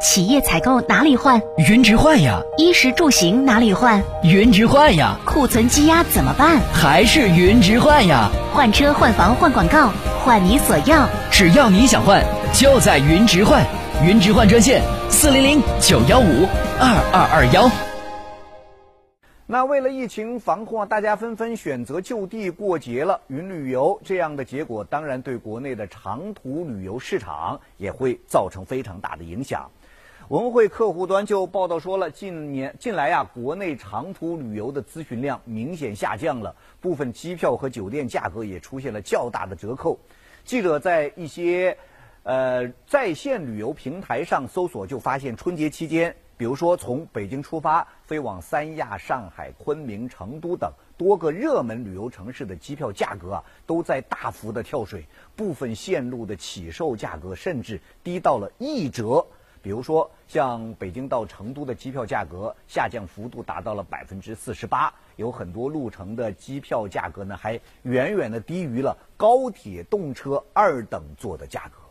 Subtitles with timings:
[0.00, 1.40] 企业采购哪里换？
[1.58, 2.40] 云直换呀！
[2.56, 4.02] 衣食住行哪里换？
[4.22, 5.14] 云直换呀！
[5.26, 6.58] 库存积压怎么办？
[6.72, 8.30] 还是云直换呀！
[8.50, 9.92] 换车换房换广告，
[10.24, 12.24] 换你所要，只要你想换，
[12.54, 13.62] 就在云直换。
[14.02, 16.48] 云直换专线：四零零九幺五
[16.80, 17.70] 二二二幺。
[19.46, 29.68] 那为了疫情防控，大家纷纷选择就地过节了，云旅游这样的结果，当然对国内的长途旅游市场也会造成非常大的影响。
[30.30, 39.98] 文汇客户端就报道说了，近年近来呀，国内长途旅游的咨询量明显下降了，部分机票和酒店价格也出现了较大的折扣。
[40.44, 41.76] 记者在一些
[42.22, 59.26] 呃在线旅游平台上搜索，就发现春节期间，比如说从北京出发飞往三亚、上海、昆明、成都等多个热门旅游城市的机票价格啊，都在大幅的跳水，部分线路的起售价格甚至低到了一折。
[59.62, 71.89] 比如说，像北京到成都的机票价格下降幅度达到了百分之四十八，有很多路程的机票价格呢，还远远的低于了高铁动车二等座的价格。